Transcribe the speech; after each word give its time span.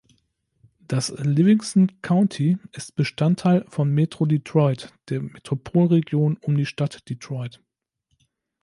Das 0.79 1.09
Livingston 1.19 2.01
County 2.01 2.57
ist 2.71 2.95
Bestandteil 2.95 3.65
von 3.69 3.91
Metro 3.93 4.25
Detroit, 4.25 4.91
der 5.09 5.21
Metropolregion 5.21 6.37
um 6.37 6.57
die 6.57 6.65
Stadt 6.65 7.07
Detroit. 7.07 7.61